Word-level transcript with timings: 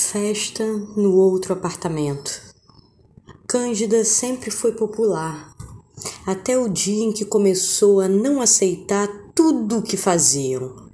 Festa 0.00 0.64
no 0.96 1.16
outro 1.16 1.52
apartamento. 1.52 2.40
Cândida 3.48 4.04
sempre 4.04 4.48
foi 4.48 4.72
popular, 4.72 5.52
até 6.24 6.56
o 6.56 6.68
dia 6.68 7.04
em 7.04 7.12
que 7.12 7.24
começou 7.24 8.00
a 8.00 8.06
não 8.06 8.40
aceitar 8.40 9.08
tudo 9.34 9.78
o 9.78 9.82
que 9.82 9.96
faziam. 9.96 10.88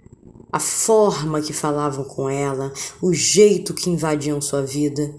A 0.50 0.58
forma 0.58 1.42
que 1.42 1.52
falavam 1.52 2.02
com 2.06 2.30
ela, 2.30 2.72
o 3.02 3.12
jeito 3.12 3.74
que 3.74 3.90
invadiam 3.90 4.40
sua 4.40 4.62
vida. 4.62 5.14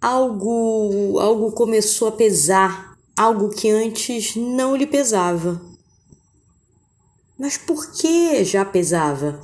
Algo, 0.00 1.20
algo 1.20 1.52
começou 1.52 2.08
a 2.08 2.12
pesar, 2.12 2.98
algo 3.16 3.50
que 3.50 3.70
antes 3.70 4.34
não 4.34 4.74
lhe 4.74 4.86
pesava. 4.86 5.62
Mas 7.38 7.56
por 7.56 7.92
que 7.92 8.44
já 8.44 8.64
pesava? 8.64 9.40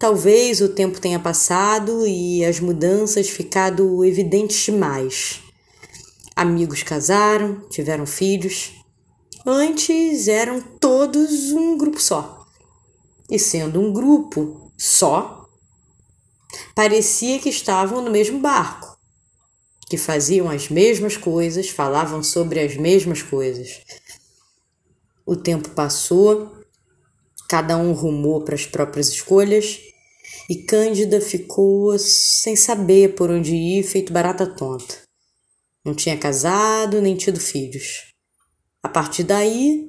Talvez 0.00 0.62
o 0.62 0.70
tempo 0.70 0.98
tenha 0.98 1.20
passado 1.20 2.06
e 2.06 2.42
as 2.42 2.58
mudanças 2.58 3.28
ficado 3.28 4.02
evidentes 4.02 4.56
demais. 4.64 5.42
Amigos 6.34 6.82
casaram, 6.82 7.68
tiveram 7.68 8.06
filhos. 8.06 8.72
Antes 9.44 10.26
eram 10.26 10.62
todos 10.80 11.52
um 11.52 11.76
grupo 11.76 12.00
só. 12.00 12.46
E 13.30 13.38
sendo 13.38 13.78
um 13.78 13.92
grupo 13.92 14.72
só, 14.78 15.46
parecia 16.74 17.38
que 17.38 17.50
estavam 17.50 18.00
no 18.00 18.10
mesmo 18.10 18.40
barco, 18.40 18.98
que 19.86 19.98
faziam 19.98 20.48
as 20.48 20.70
mesmas 20.70 21.18
coisas, 21.18 21.68
falavam 21.68 22.22
sobre 22.22 22.58
as 22.58 22.74
mesmas 22.74 23.22
coisas. 23.22 23.82
O 25.26 25.36
tempo 25.36 25.68
passou, 25.72 26.56
cada 27.46 27.76
um 27.76 27.92
rumou 27.92 28.42
para 28.42 28.54
as 28.54 28.64
próprias 28.64 29.10
escolhas 29.10 29.89
e 30.50 30.64
Cândida 30.64 31.20
ficou 31.20 31.96
sem 31.96 32.56
saber 32.56 33.14
por 33.14 33.30
onde 33.30 33.54
ir, 33.54 33.84
feito 33.84 34.12
barata 34.12 34.44
tonta. 34.44 34.98
Não 35.84 35.94
tinha 35.94 36.18
casado 36.18 37.00
nem 37.00 37.14
tido 37.16 37.38
filhos. 37.38 38.12
A 38.82 38.88
partir 38.88 39.22
daí, 39.22 39.88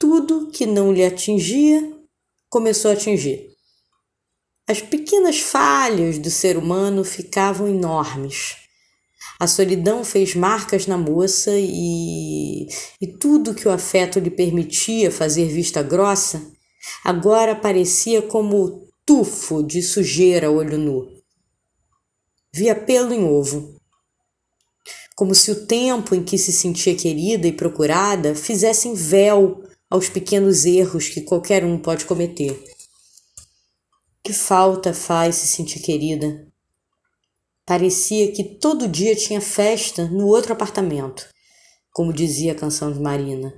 tudo 0.00 0.50
que 0.50 0.66
não 0.66 0.92
lhe 0.92 1.04
atingia 1.04 1.88
começou 2.50 2.90
a 2.90 2.94
atingir. 2.94 3.46
As 4.68 4.82
pequenas 4.82 5.38
falhas 5.38 6.18
do 6.18 6.32
ser 6.32 6.56
humano 6.56 7.04
ficavam 7.04 7.68
enormes. 7.68 8.56
A 9.38 9.46
solidão 9.46 10.04
fez 10.04 10.34
marcas 10.34 10.88
na 10.88 10.98
moça 10.98 11.52
e, 11.54 12.66
e 13.00 13.06
tudo 13.20 13.54
que 13.54 13.68
o 13.68 13.70
afeto 13.70 14.18
lhe 14.18 14.30
permitia 14.30 15.12
fazer 15.12 15.46
vista 15.46 15.80
grossa 15.80 16.50
agora 17.04 17.54
parecia 17.54 18.20
como 18.20 18.91
tufo 19.04 19.62
de 19.62 19.82
sujeira 19.82 20.50
olho 20.50 20.78
nu. 20.78 21.22
Via 22.54 22.74
pelo 22.74 23.12
em 23.12 23.24
ovo. 23.24 23.74
Como 25.16 25.34
se 25.34 25.50
o 25.50 25.66
tempo 25.66 26.14
em 26.14 26.22
que 26.24 26.38
se 26.38 26.52
sentia 26.52 26.94
querida 26.96 27.46
e 27.46 27.52
procurada 27.52 28.34
fizessem 28.34 28.94
véu 28.94 29.62
aos 29.90 30.08
pequenos 30.08 30.64
erros 30.64 31.08
que 31.08 31.20
qualquer 31.22 31.64
um 31.64 31.78
pode 31.78 32.04
cometer. 32.04 32.62
Que 34.22 34.32
falta 34.32 34.94
faz 34.94 35.36
se 35.36 35.48
sentir 35.48 35.80
querida? 35.80 36.46
Parecia 37.66 38.32
que 38.32 38.44
todo 38.44 38.88
dia 38.88 39.16
tinha 39.16 39.40
festa 39.40 40.08
no 40.08 40.26
outro 40.26 40.52
apartamento, 40.52 41.28
como 41.92 42.12
dizia 42.12 42.52
a 42.52 42.56
canção 42.56 42.92
de 42.92 43.00
Marina. 43.00 43.52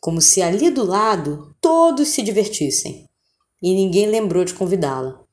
Como 0.00 0.20
se 0.20 0.42
ali 0.42 0.70
do 0.70 0.84
lado 0.84 1.54
todos 1.60 2.08
se 2.08 2.22
divertissem 2.22 3.10
e 3.62 3.74
ninguém 3.74 4.06
lembrou 4.06 4.44
de 4.44 4.54
convidá-la. 4.54 5.24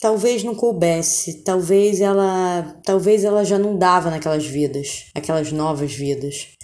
Talvez 0.00 0.44
não 0.44 0.54
coubesse, 0.54 1.42
talvez 1.42 2.00
ela, 2.00 2.80
talvez 2.84 3.24
ela 3.24 3.44
já 3.44 3.58
não 3.58 3.76
dava 3.76 4.10
naquelas 4.10 4.46
vidas, 4.46 5.10
aquelas 5.14 5.50
novas 5.50 5.92
vidas. 5.92 6.54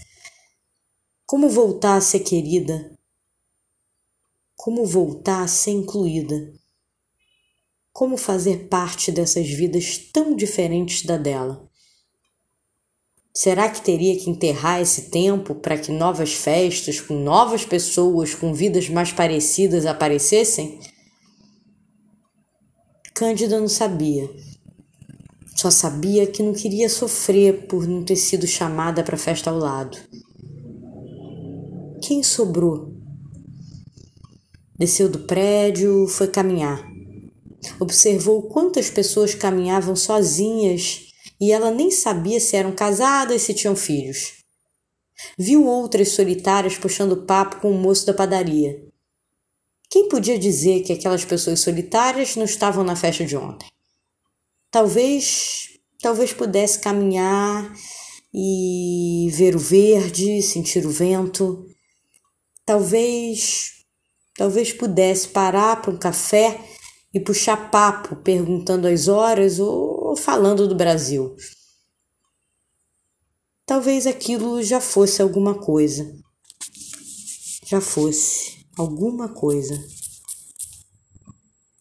Como 1.26 1.48
voltar 1.48 1.96
a 1.96 2.00
ser 2.00 2.20
querida? 2.20 2.96
Como 4.54 4.86
voltar 4.86 5.42
a 5.42 5.48
ser 5.48 5.72
incluída? 5.72 6.52
Como 7.92 8.16
fazer 8.16 8.68
parte 8.68 9.10
dessas 9.10 9.48
vidas 9.48 9.98
tão 10.12 10.36
diferentes 10.36 11.04
da 11.04 11.16
dela? 11.16 11.68
Será 13.36 13.68
que 13.68 13.82
teria 13.82 14.16
que 14.16 14.30
enterrar 14.30 14.80
esse 14.80 15.10
tempo 15.10 15.56
para 15.56 15.76
que 15.76 15.90
novas 15.90 16.32
festas, 16.32 17.00
com 17.00 17.14
novas 17.14 17.64
pessoas, 17.64 18.32
com 18.32 18.54
vidas 18.54 18.88
mais 18.88 19.12
parecidas 19.12 19.86
aparecessem? 19.86 20.78
Cândida 23.12 23.58
não 23.58 23.66
sabia. 23.66 24.30
Só 25.56 25.68
sabia 25.68 26.28
que 26.28 26.44
não 26.44 26.52
queria 26.52 26.88
sofrer 26.88 27.66
por 27.66 27.88
não 27.88 28.04
ter 28.04 28.14
sido 28.14 28.46
chamada 28.46 29.02
para 29.02 29.16
a 29.16 29.18
festa 29.18 29.50
ao 29.50 29.58
lado. 29.58 29.98
Quem 32.02 32.22
sobrou? 32.22 32.92
Desceu 34.78 35.08
do 35.08 35.20
prédio, 35.20 36.06
foi 36.06 36.28
caminhar. 36.28 36.88
Observou 37.80 38.42
quantas 38.42 38.90
pessoas 38.90 39.34
caminhavam 39.34 39.96
sozinhas 39.96 41.13
e 41.40 41.52
ela 41.52 41.70
nem 41.70 41.90
sabia 41.90 42.40
se 42.40 42.56
eram 42.56 42.72
casadas 42.72 43.42
e 43.42 43.44
se 43.44 43.54
tinham 43.54 43.76
filhos. 43.76 44.44
Viu 45.38 45.66
outras 45.66 46.10
solitárias 46.10 46.76
puxando 46.76 47.24
papo 47.24 47.60
com 47.60 47.70
o 47.70 47.78
moço 47.78 48.06
da 48.06 48.14
padaria. 48.14 48.82
Quem 49.88 50.08
podia 50.08 50.38
dizer 50.38 50.82
que 50.82 50.92
aquelas 50.92 51.24
pessoas 51.24 51.60
solitárias 51.60 52.34
não 52.36 52.44
estavam 52.44 52.82
na 52.82 52.96
festa 52.96 53.24
de 53.24 53.36
ontem? 53.36 53.68
Talvez, 54.70 55.68
talvez 56.00 56.32
pudesse 56.32 56.80
caminhar 56.80 57.72
e 58.32 59.28
ver 59.32 59.54
o 59.54 59.60
verde, 59.60 60.42
sentir 60.42 60.84
o 60.84 60.90
vento. 60.90 61.64
Talvez, 62.66 63.84
talvez 64.36 64.72
pudesse 64.72 65.28
parar 65.28 65.80
para 65.80 65.92
um 65.92 65.96
café 65.96 66.58
e 67.12 67.20
puxar 67.20 67.70
papo 67.70 68.16
perguntando 68.16 68.88
as 68.88 69.06
horas 69.06 69.60
ou 70.14 70.16
falando 70.16 70.68
do 70.68 70.76
Brasil. 70.76 71.34
Talvez 73.66 74.06
aquilo 74.06 74.62
já 74.62 74.80
fosse 74.80 75.20
alguma 75.20 75.56
coisa. 75.56 76.16
Já 77.66 77.80
fosse 77.80 78.64
alguma 78.78 79.28
coisa. 79.28 79.74